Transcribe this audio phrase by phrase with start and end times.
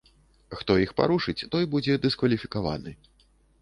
[0.61, 3.01] Хто іх парушыць той будзе дыскваліфікаваны.